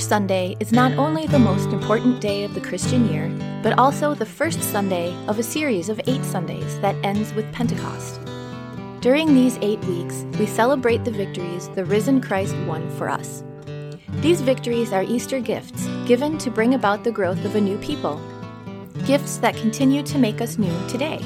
[0.00, 3.28] Sunday is not only the most important day of the Christian year,
[3.62, 8.20] but also the first Sunday of a series of eight Sundays that ends with Pentecost.
[9.00, 13.44] During these eight weeks, we celebrate the victories the risen Christ won for us.
[14.22, 18.20] These victories are Easter gifts given to bring about the growth of a new people,
[19.06, 21.24] gifts that continue to make us new today.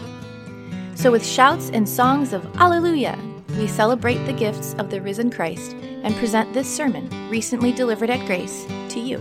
[0.94, 3.18] So, with shouts and songs of Alleluia,
[3.56, 8.24] we celebrate the gifts of the risen Christ and present this sermon, recently delivered at
[8.26, 9.18] Grace, to you.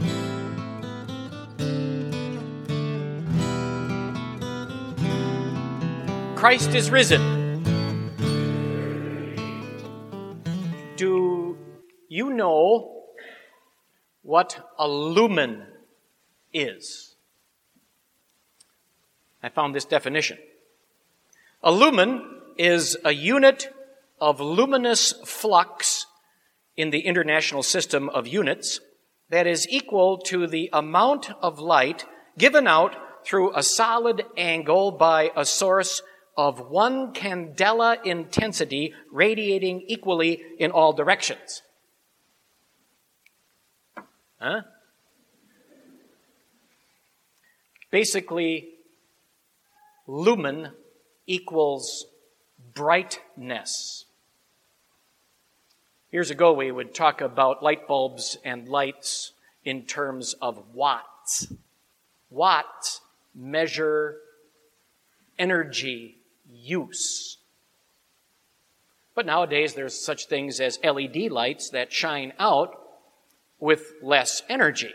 [6.35, 7.63] Christ is risen.
[10.97, 11.57] Do
[12.09, 13.05] you know
[14.21, 15.65] what a lumen
[16.51, 17.15] is?
[19.41, 20.37] I found this definition.
[21.63, 23.73] A lumen is a unit
[24.19, 26.07] of luminous flux
[26.75, 28.79] in the international system of units
[29.29, 32.05] that is equal to the amount of light
[32.37, 36.01] given out through a solid angle by a source
[36.35, 41.61] of one candela intensity radiating equally in all directions.
[44.39, 44.61] Huh?
[47.91, 48.69] Basically,
[50.07, 50.71] lumen
[51.27, 52.05] equals
[52.73, 54.05] brightness.
[56.13, 59.31] Years ago, we would talk about light bulbs and lights
[59.65, 61.51] in terms of watts.
[62.29, 63.01] Watts
[63.33, 64.17] measure
[65.39, 67.37] energy use.
[69.15, 72.79] But nowadays, there's such things as LED lights that shine out
[73.59, 74.93] with less energy.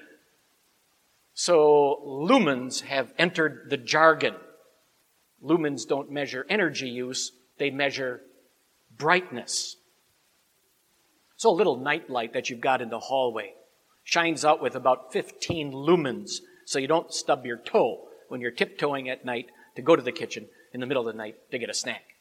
[1.35, 4.37] So lumens have entered the jargon.
[5.45, 8.21] Lumens don't measure energy use, they measure
[8.97, 9.78] brightness.
[11.39, 13.55] So a little night light that you've got in the hallway
[14.03, 19.09] shines out with about 15 lumens so you don't stub your toe when you're tiptoeing
[19.09, 19.47] at night
[19.77, 22.17] to go to the kitchen in the middle of the night to get a snack.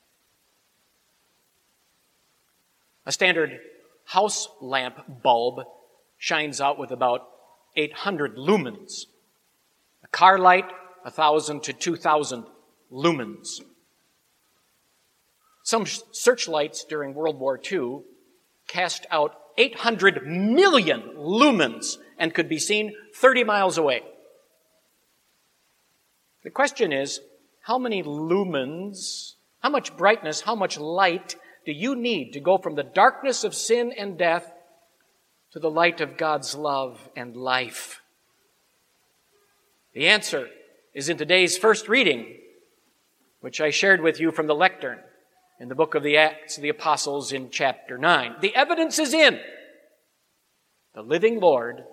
[3.08, 3.60] A standard
[4.06, 5.66] house lamp bulb
[6.20, 7.28] shines out with about
[7.76, 9.06] 800 lumens.
[10.04, 10.70] A car light,
[11.02, 12.46] 1,000 to 2,000
[12.92, 13.62] lumens.
[15.64, 18.04] Some searchlights during World War II
[18.68, 24.04] cast out 800 million lumens and could be seen 30 miles away.
[26.44, 27.20] The question is,
[27.62, 31.36] how many lumens, how much brightness, how much light
[31.66, 34.54] do you need to go from the darkness of sin and death
[35.52, 38.02] to the light of God's love and life?
[39.94, 40.48] The answer
[40.94, 42.38] is in today's first reading,
[43.42, 45.00] which I shared with you from the lectern
[45.60, 48.36] in the book of the Acts of the Apostles in chapter 9.
[48.42, 49.40] The evidence is in.
[50.94, 51.84] The living Lord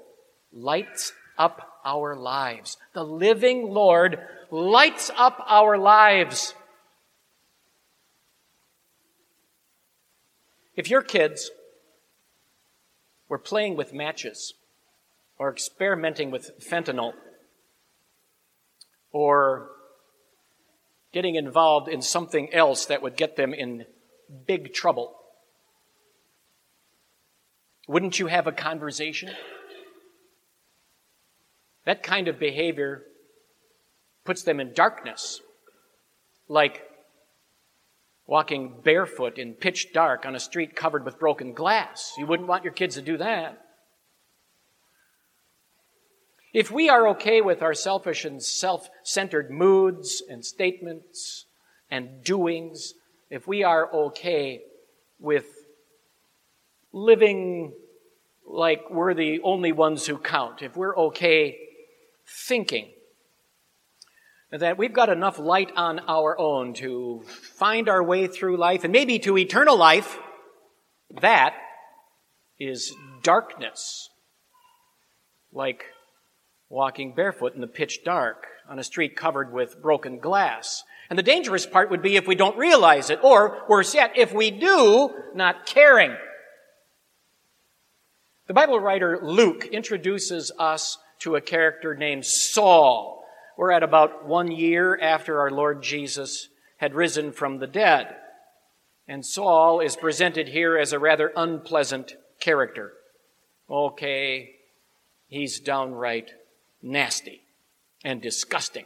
[0.52, 2.76] lights up our lives.
[2.92, 4.18] The living Lord
[4.50, 6.54] lights up our lives.
[10.76, 11.50] If your kids
[13.28, 14.54] were playing with matches
[15.38, 17.14] or experimenting with fentanyl
[19.12, 19.70] or
[21.14, 23.86] getting involved in something else that would get them in
[24.46, 25.14] big trouble.
[27.86, 29.30] Wouldn't you have a conversation?
[31.86, 33.04] That kind of behavior
[34.24, 35.40] puts them in darkness,
[36.48, 36.82] like
[38.26, 42.12] walking barefoot in pitch dark on a street covered with broken glass.
[42.18, 43.63] You wouldn't want your kids to do that.
[46.54, 51.46] If we are okay with our selfish and self centered moods and statements
[51.90, 52.94] and doings,
[53.28, 54.62] if we are okay
[55.18, 55.46] with
[56.92, 57.72] living
[58.46, 61.58] like we're the only ones who count, if we're okay
[62.46, 62.92] thinking
[64.52, 68.92] that we've got enough light on our own to find our way through life and
[68.92, 70.20] maybe to eternal life,
[71.20, 71.56] that
[72.60, 72.94] is
[73.24, 74.08] darkness.
[75.52, 75.86] Like
[76.68, 80.82] walking barefoot in the pitch dark on a street covered with broken glass.
[81.10, 84.32] And the dangerous part would be if we don't realize it, or worse yet, if
[84.32, 86.16] we do, not caring.
[88.46, 93.24] The Bible writer Luke introduces us to a character named Saul.
[93.56, 98.16] We're at about one year after our Lord Jesus had risen from the dead.
[99.06, 102.92] And Saul is presented here as a rather unpleasant character.
[103.70, 104.56] Okay,
[105.28, 106.32] he's downright
[106.84, 107.42] nasty
[108.04, 108.84] and disgusting.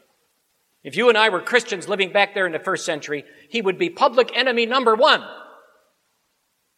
[0.84, 3.78] If you and I were Christians living back there in the first century, he would
[3.78, 5.22] be public enemy number one.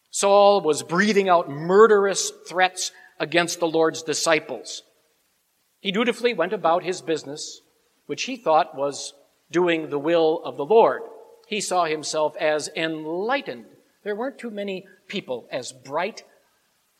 [0.09, 4.81] Saul was breathing out murderous threats against the Lord's disciples.
[5.79, 7.61] He dutifully went about his business,
[8.07, 9.13] which he thought was
[9.51, 11.03] doing the will of the Lord.
[11.47, 13.65] He saw himself as enlightened.
[14.03, 16.23] There weren't too many people as bright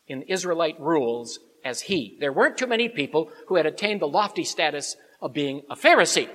[0.07, 2.17] in Israelite rules as he.
[2.19, 6.29] There weren't too many people who had attained the lofty status of being a Pharisee.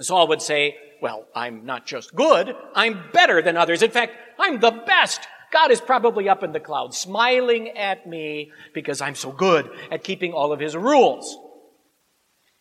[0.00, 3.82] Saul would say, well, I'm not just good, I'm better than others.
[3.82, 5.20] In fact, I'm the best.
[5.52, 10.04] God is probably up in the clouds smiling at me because I'm so good at
[10.04, 11.36] keeping all of his rules.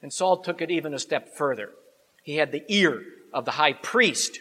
[0.02, 1.72] And Saul took it even a step further.
[2.24, 3.02] He had the ear
[3.34, 4.40] of the high priest.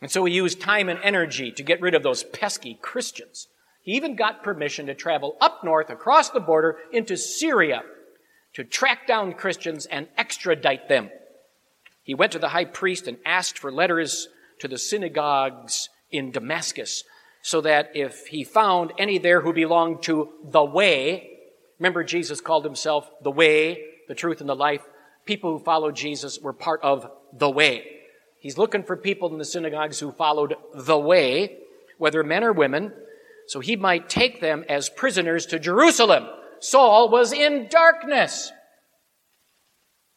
[0.00, 3.48] And so he used time and energy to get rid of those pesky Christians.
[3.88, 7.80] He even got permission to travel up north across the border into Syria
[8.52, 11.08] to track down Christians and extradite them.
[12.02, 17.02] He went to the high priest and asked for letters to the synagogues in Damascus
[17.40, 21.30] so that if he found any there who belonged to the way,
[21.78, 24.82] remember Jesus called himself the way, the truth, and the life.
[25.24, 28.02] People who followed Jesus were part of the way.
[28.38, 31.60] He's looking for people in the synagogues who followed the way,
[31.96, 32.92] whether men or women,
[33.48, 36.28] so he might take them as prisoners to Jerusalem.
[36.60, 38.52] Saul was in darkness.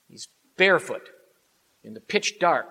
[0.09, 1.09] He's barefoot
[1.81, 2.67] in the pitch dark,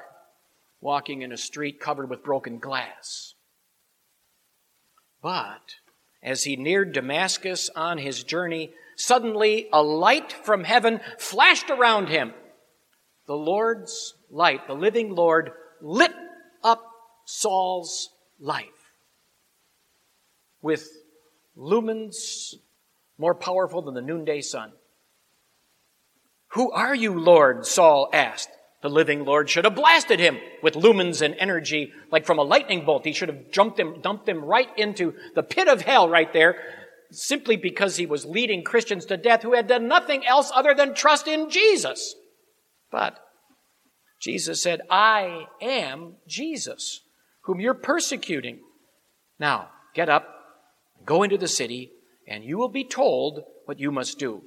[0.83, 3.33] walking in a street covered with broken glass.
[5.23, 5.77] But
[6.23, 12.35] as he neared Damascus on his journey, suddenly a light from heaven flashed around him.
[13.27, 16.13] The Lord's light, the living Lord, lit
[16.63, 16.85] up
[17.25, 18.80] Saul's life
[20.63, 20.89] with
[21.57, 22.55] lumens
[23.19, 24.73] more powerful than the noonday sun.
[26.55, 27.67] Who are you, Lord?
[27.67, 28.51] Saul asked.
[28.83, 32.87] The living Lord should have blasted him with lumens and energy like from a lightning
[32.87, 33.05] bolt.
[33.05, 36.57] He should have jumped him, dumped him right into the pit of hell right there
[37.11, 40.95] simply because he was leading Christians to death who had done nothing else other than
[40.95, 42.15] trust in Jesus.
[42.91, 43.19] But
[44.19, 47.01] Jesus said, I am Jesus,
[47.43, 48.61] whom you're persecuting.
[49.39, 50.29] Now, get up,
[51.11, 51.91] go into the city,
[52.29, 54.45] and you will be told what you must do.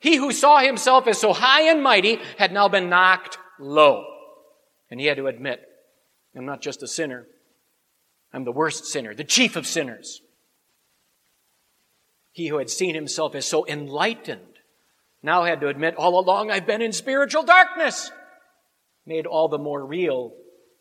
[0.00, 4.06] He who saw himself as so high and mighty had now been knocked low.
[4.90, 5.60] And he had to admit,
[6.34, 7.26] I'm not just a sinner.
[8.32, 10.22] I'm the worst sinner, the chief of sinners.
[12.32, 14.60] He who had seen himself as so enlightened
[15.22, 18.10] now had to admit, all along I've been in spiritual darkness.
[19.04, 20.32] Made all the more real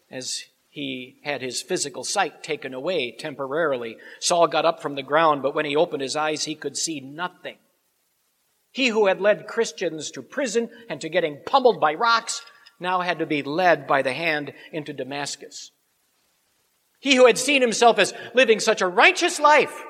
[0.10, 3.98] as he had his physical sight taken away temporarily.
[4.22, 7.02] Saul got up from the ground, but when he opened his eyes, he could see
[7.02, 7.58] nothing.
[8.72, 12.42] He who had led Christians to prison and to getting pummeled by rocks
[12.80, 15.72] now had to be led by the hand into Damascus.
[17.02, 19.84] He who had seen himself as living such a righteous life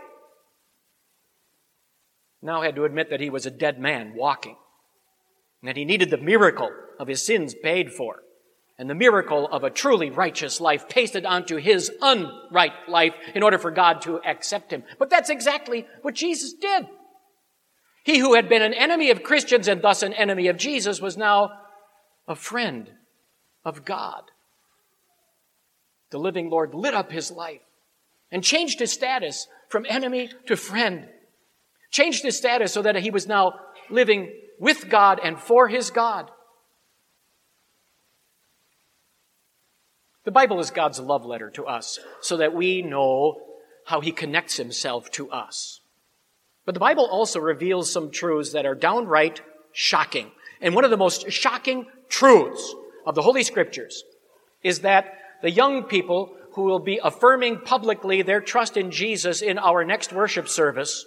[2.42, 4.56] now had to admit that he was a dead man walking
[5.62, 8.24] and that he needed the miracle of his sins paid for
[8.81, 13.60] and the miracle of a truly righteous life pasted onto his unright life in order
[13.60, 14.81] for God to accept him.
[14.98, 16.88] But that's exactly what Jesus did.
[18.04, 21.16] He who had been an enemy of Christians and thus an enemy of Jesus was
[21.16, 21.51] now
[22.28, 22.89] a friend
[23.63, 24.24] of God.
[26.10, 27.61] The living Lord lit up his life
[28.31, 31.07] and changed his status from enemy to friend.
[31.92, 33.59] Changed his status so that he was now
[33.92, 36.31] living with God and for his God.
[40.23, 43.42] The Bible is God's love letter to us so that we know
[43.85, 45.81] how he connects himself to us.
[46.66, 49.42] But the Bible also reveals some truths that are downright
[49.73, 50.31] shocking.
[50.61, 52.75] And one of the most shocking truths
[53.06, 54.04] of the Holy Scriptures
[54.63, 59.57] is that the young people who will be affirming publicly their trust in Jesus in
[59.57, 61.06] our next worship service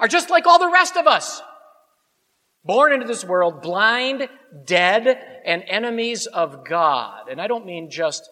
[0.00, 1.40] are just like all the rest of us.
[2.64, 4.28] Born into this world blind,
[4.64, 5.06] dead,
[5.44, 7.28] and enemies of God.
[7.30, 8.28] And I don't mean just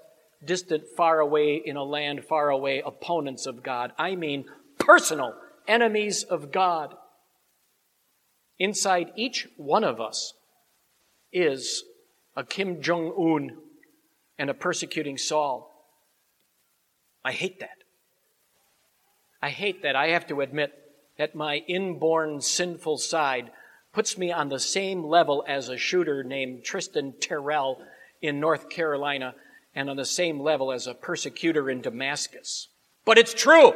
[0.47, 3.93] distant, far away in a land far away opponents of God.
[3.99, 4.45] I mean
[4.79, 5.35] personal
[5.67, 6.95] enemies of God.
[8.59, 10.33] Inside each one of us
[11.33, 11.85] is
[12.35, 13.59] a Kim Jong Un
[14.39, 15.73] and a persecuting Saul.
[17.25, 17.83] I hate that.
[19.43, 20.73] I hate that I have to admit
[21.19, 23.51] that my inborn sinful side
[23.93, 27.79] puts me on the same level as a shooter named Trystan Terrell
[28.21, 29.35] in North Carolina
[29.77, 32.69] and on the same level as a persecutor in Damascus.
[33.05, 33.75] But it's true.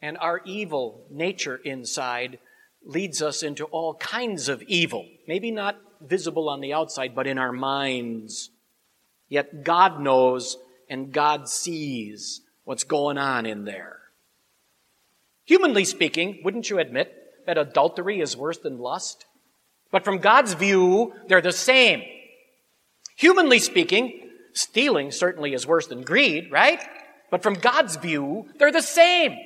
[0.00, 2.38] And our evil nature inside
[2.84, 5.06] leads us into all kinds of evil.
[5.28, 8.50] Maybe not visible on the outside, but in our minds.
[9.28, 10.56] Yet God knows
[10.88, 13.98] and God sees what's going on in there.
[15.44, 17.12] Humanly speaking, wouldn't you admit
[17.44, 19.26] that adultery is worse than lust?
[19.90, 22.02] But from God's view, they're the same.
[23.16, 26.80] Humanly speaking, stealing certainly is worse than greed, right?
[27.30, 29.36] But from God's view, they're the same.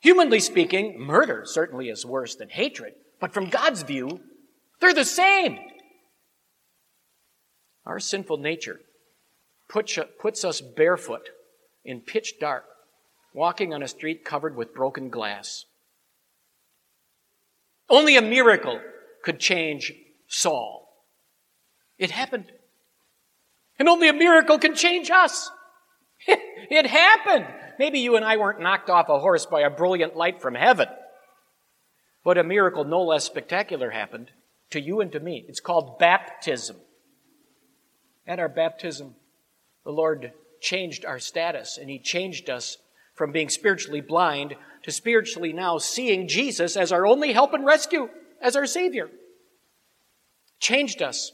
[0.00, 2.94] Humanly speaking, murder certainly is worse than hatred.
[3.20, 4.20] But from God's view,
[4.80, 5.58] they're the same.
[7.86, 8.80] Our sinful nature
[9.68, 11.30] puts us barefoot
[11.84, 12.64] in pitch dark,
[13.32, 15.64] walking on a street covered with broken glass.
[17.88, 18.80] Only a miracle
[19.24, 19.92] could change
[20.26, 20.91] Saul.
[21.98, 22.50] It happened.
[23.78, 25.50] And only a miracle can change us.
[26.70, 27.46] It happened.
[27.78, 30.88] Maybe you and I weren't knocked off a horse by a brilliant light from heaven.
[32.24, 34.30] But a miracle no less spectacular happened
[34.70, 35.44] to you and to me.
[35.48, 36.76] It's called baptism.
[38.26, 39.16] At our baptism,
[39.84, 40.32] the Lord
[40.62, 42.78] changed our status and He changed us
[43.14, 48.08] from being spiritually blind to spiritually now seeing Jesus as our only help and rescue,
[48.40, 49.10] as our Savior.
[50.58, 51.32] Changed us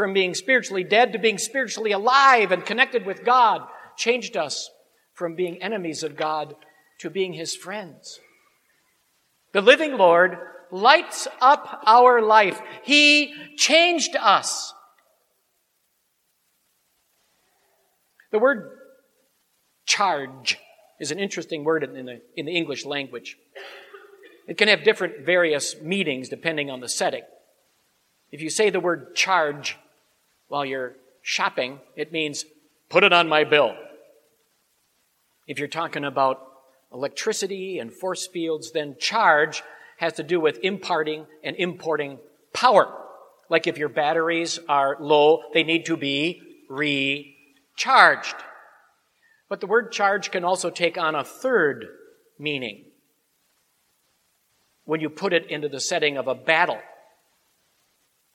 [0.00, 3.60] from being spiritually dead to being spiritually alive and connected with God.
[3.98, 4.70] Changed us
[5.12, 6.54] from being enemies of God
[7.00, 8.18] to being His friends.
[9.52, 10.38] The living Lord
[10.70, 12.62] lights up our life.
[12.82, 14.72] He changed us.
[18.32, 18.70] The word
[19.84, 20.58] charge
[20.98, 23.36] is an interesting word in the, in the English language.
[24.48, 27.24] It can have different various meanings depending on the setting.
[28.32, 29.76] If you say the word charge
[30.50, 32.44] while you're shopping, it means
[32.88, 33.74] put it on my bill.
[35.46, 36.44] If you're talking about
[36.92, 39.62] electricity and force fields, then charge
[39.98, 42.18] has to do with imparting and importing
[42.52, 42.92] power.
[43.48, 48.34] Like if your batteries are low, they need to be recharged.
[49.48, 51.86] But the word charge can also take on a third
[52.38, 52.86] meaning
[54.84, 56.80] when you put it into the setting of a battle.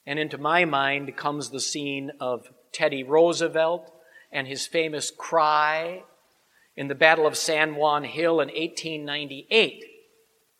[0.06, 3.92] And into my mind comes the scene of Teddy Roosevelt
[4.32, 6.04] and his famous cry
[6.76, 9.86] in the Battle of San Juan Hill in 1898,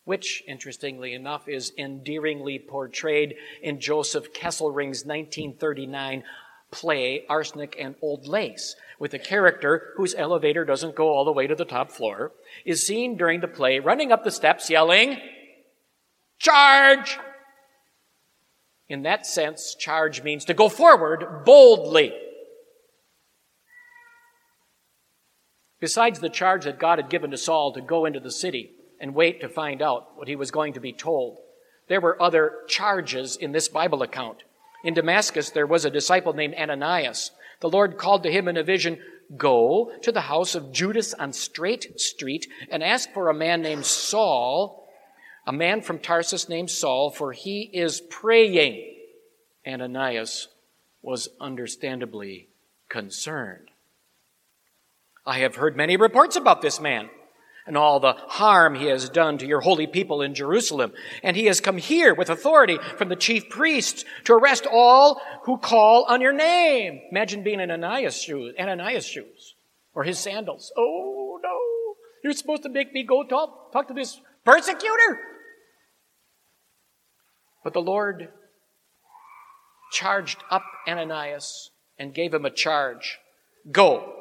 [0.04, 6.24] which, interestingly enough, is endearingly portrayed in Joseph Kesselring's 1939
[6.70, 11.46] play, Arsenic and Old Lace, with a character whose elevator doesn't go all the way
[11.46, 12.32] to the top floor,
[12.64, 15.20] is seen during the play running up the steps yelling,
[16.38, 17.18] Charge!
[18.88, 22.12] In that sense, charge means to go forward boldly.
[25.80, 29.14] Besides the charge that God had given to Saul to go into the city and
[29.14, 31.38] wait to find out what he was going to be told,
[31.88, 34.44] there were other charges in this Bible account.
[34.84, 37.32] In Damascus, there was a disciple named Ananias.
[37.60, 38.98] The Lord called to him in a vision,
[39.36, 43.84] Go to the house of Judas on Straight Street and ask for a man named
[43.84, 44.85] Saul,
[45.46, 48.94] a man from Tarsus named Saul, for he is praying.
[49.66, 50.48] Ananias
[51.02, 52.48] was understandably
[52.88, 53.70] concerned.
[55.24, 57.10] I have heard many reports about this man
[57.66, 60.92] and all the harm he has done to your holy people in Jerusalem.
[61.22, 65.58] And he has come here with authority from the chief priests to arrest all who
[65.58, 67.00] call on your name.
[67.10, 69.54] Imagine being in Ananias' shoes, Ananias' shoes,
[69.94, 70.72] or his sandals.
[70.76, 75.20] Oh no, you're supposed to make me go talk, talk to this persecutor.
[77.66, 78.28] But the Lord
[79.90, 83.18] charged up Ananias and gave him a charge.
[83.72, 84.12] Go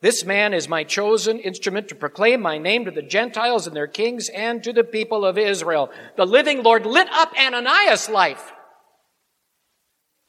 [0.00, 3.88] this man is my chosen instrument to proclaim my name to the Gentiles and their
[3.88, 5.90] kings and to the people of Israel.
[6.16, 8.52] The living Lord lit up Ananias' life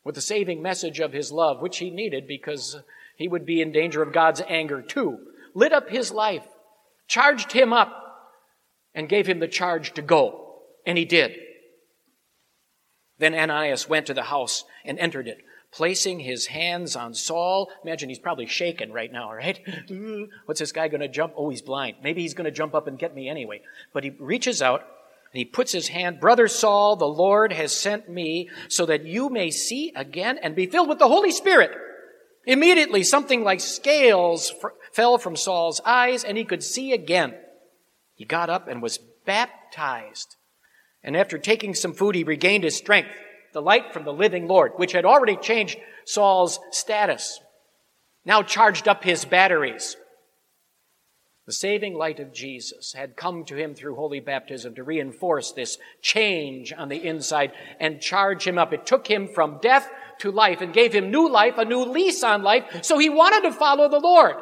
[0.03, 2.77] with the saving message of his love, which he needed because
[3.15, 5.19] he would be in danger of God's anger too.
[5.53, 6.48] Lit up his life,
[7.07, 7.93] charged him up,
[8.95, 10.63] and gave him the charge to go.
[10.88, 11.44] And he did.
[13.17, 15.43] Then Ananias went to the house and entered it
[15.75, 17.69] placing his hands on Saul.
[17.84, 19.60] Imagine he's probably shaken right now, right?
[20.45, 21.34] What's this guy going to jump?
[21.36, 21.98] Oh, he's blind.
[22.01, 23.62] Maybe he's going to jump up and get me anyway.
[23.93, 28.10] But he reaches out and he puts his hand, Brother Saul, the Lord has sent
[28.10, 31.72] me so that you may see again and be filled with the Holy Spirit.
[32.45, 34.53] Immediately, something like scales
[34.93, 37.34] fell from Saul's eyes and he could see again.
[38.13, 40.38] He got up and was baptized.
[41.05, 43.09] And after taking some food, he regained his strength
[43.53, 47.39] the light from the living Lord, which had already changed Saul's status,
[48.25, 49.95] now charged up his batteries.
[51.45, 55.77] The saving light of Jesus had come to him through holy baptism to reinforce this
[56.01, 58.74] change on the inside and charge him up.
[58.74, 62.24] It took him from death to life and gave him new life, a new lease
[62.24, 64.35] on life, so he wanted to follow the Lord.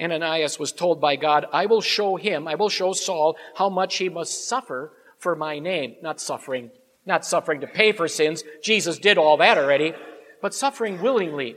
[0.00, 3.98] Ananias was told by God, I will show him, I will show Saul how much
[3.98, 4.90] he must suffer
[5.24, 5.96] for my name.
[6.02, 6.70] Not suffering,
[7.04, 8.44] not suffering to pay for sins.
[8.62, 9.94] Jesus did all that already,
[10.40, 11.56] but suffering willingly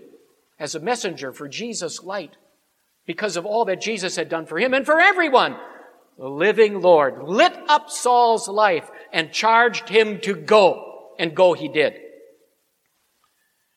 [0.57, 2.37] as a messenger for Jesus' light
[3.05, 5.57] because of all that Jesus had done for him and for everyone.
[6.17, 11.67] The living Lord lit up Saul's life and charged him to go, and go he
[11.67, 11.93] did.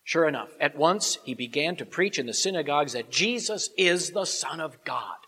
[0.05, 4.25] Sure enough, at once he began to preach in the synagogues that Jesus is the
[4.25, 5.20] Son of God.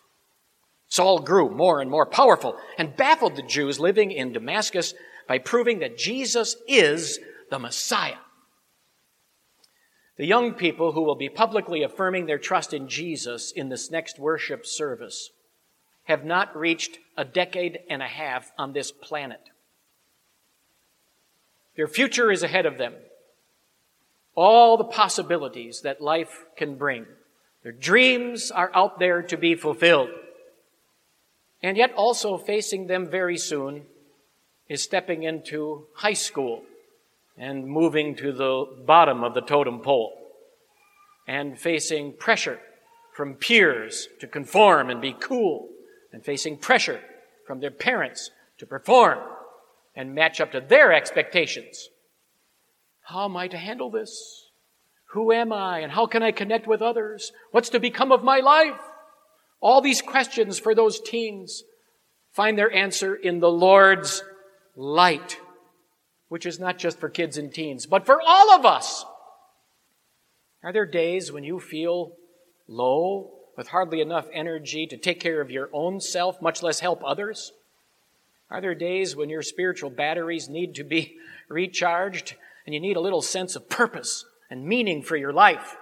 [0.92, 4.92] Saul grew more and more powerful and baffled the Jews living in Damascus
[5.26, 7.18] by proving that Jesus is
[7.49, 8.18] the Messiah.
[10.18, 14.18] The young people who will be publicly affirming their trust in Jesus in this next
[14.18, 15.30] worship service
[16.04, 19.49] have not reached a decade and a half on this planet.
[21.75, 22.92] Their future is ahead of them
[24.34, 27.06] all the possibilities that life can bring.
[27.62, 30.11] Their dreams are out there to be fulfilled.
[31.62, 33.85] And yet also facing them very soon
[34.69, 36.62] is stepping into high school
[37.37, 40.12] and moving to the bottom of the totem pole
[41.26, 42.59] and facing pressure
[43.14, 45.69] from peers to conform and be cool
[46.12, 47.00] and facing pressure
[47.47, 49.19] from their parents to perform
[49.95, 51.88] and match up to their expectations.
[53.02, 54.49] How am I to handle this?
[55.11, 57.33] Who am I and how can I connect with others?
[57.50, 58.81] What's to become of my life?
[59.62, 61.62] All these questions for those teens
[62.33, 64.25] find their answer in the Lord's
[64.75, 65.38] light,
[66.28, 69.04] which is not just for kids and teens, but for all of us.
[70.64, 72.16] Are there days when you feel
[72.66, 77.00] low with hardly enough energy to take care of your own self, much less help
[77.04, 77.52] others?
[78.50, 81.16] Are there days when your spiritual batteries need to be
[81.49, 82.35] recharged
[82.66, 85.76] and you need a little sense of purpose and meaning for your life,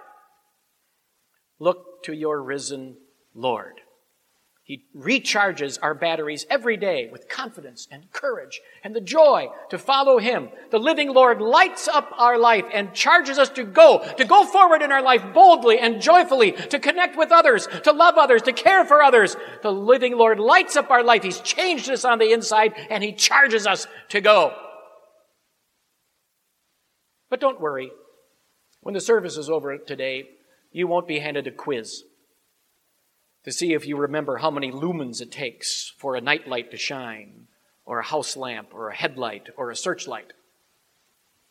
[1.59, 2.97] look to your risen
[3.33, 3.81] Lord.
[4.63, 10.17] He recharges our batteries every day with confidence and courage and the joy to follow
[10.17, 10.47] Him.
[10.69, 14.81] The living Lord lights up our life and charges us to go, to go forward
[14.81, 18.85] in our life boldly and joyfully, to connect with others, to love others, to care
[18.85, 19.35] for others.
[19.61, 21.23] The living Lord lights up our life.
[21.23, 24.53] He's changed us on the inside and He charges us to go.
[27.29, 27.91] But don't worry.
[28.79, 30.29] When the service is over today,
[30.71, 32.03] you won't be handed a quiz
[33.43, 37.47] to see if you remember how many lumens it takes for a nightlight to shine,
[37.85, 40.33] or a house lamp, or a headlight, or a searchlight.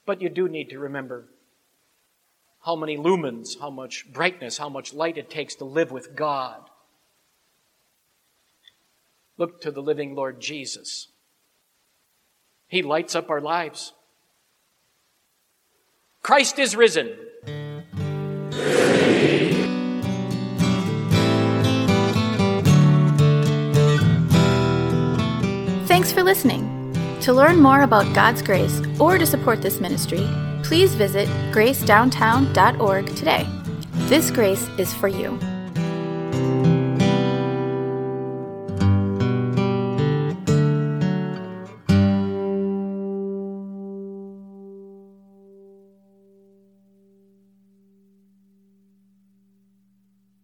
[0.07, 1.29] But you do need to remember
[2.65, 6.61] how many lumens, how much brightness, how much light it takes to live with God.
[9.37, 11.09] Look to the living Lord Jesus.
[12.69, 13.95] He lights up our lives.
[16.23, 17.17] Christ is risen.
[26.21, 26.93] For listening.
[27.23, 30.29] To learn more about God's grace or to support this ministry,
[30.63, 33.47] please visit gracedowntown.org today.
[34.11, 35.39] This grace is for you.